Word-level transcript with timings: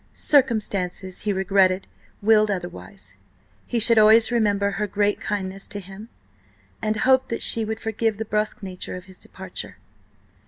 –Circumstances, 0.17 1.19
he 1.19 1.31
regretted, 1.31 1.85
willed 2.23 2.49
otherwise. 2.49 3.17
He 3.67 3.77
should 3.77 3.99
always 3.99 4.31
remember 4.31 4.71
her 4.71 4.87
great 4.87 5.19
kindness 5.21 5.67
to 5.67 5.79
him, 5.79 6.09
and 6.81 6.95
hoped 6.95 7.29
that 7.29 7.43
she 7.43 7.63
would 7.63 7.79
forgive 7.79 8.17
the 8.17 8.25
brusque 8.25 8.63
nature 8.63 8.95
of 8.95 9.05
his 9.05 9.19
departure. 9.19 9.77